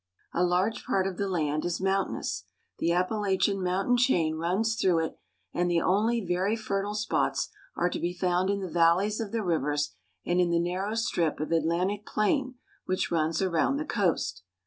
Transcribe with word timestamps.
A 0.33 0.43
large 0.43 0.83
part 0.83 1.05
of 1.05 1.17
the 1.17 1.27
land 1.27 1.63
is 1.63 1.79
mountainous. 1.79 2.45
The 2.79 2.91
Appalachian 2.91 3.63
mountain 3.63 3.97
chain 3.97 4.35
runs 4.35 4.73
through 4.73 5.05
it, 5.05 5.19
and 5.53 5.69
the 5.69 5.79
only 5.81 6.25
very 6.25 6.55
fertile 6.55 6.95
spots 6.95 7.49
are 7.75 7.87
to 7.91 7.99
be 7.99 8.11
found 8.11 8.49
in 8.49 8.61
the 8.61 8.67
valleys 8.67 9.19
of 9.19 9.31
the 9.31 9.43
rivers 9.43 9.93
and 10.25 10.41
in 10.41 10.49
the 10.49 10.57
narrow 10.59 10.95
strip 10.95 11.39
of 11.39 11.51
Atlantic 11.51 12.07
plain 12.07 12.55
which 12.85 13.11
runs 13.11 13.43
around 13.43 13.77
the 13.77 13.85
coast. 13.85 14.41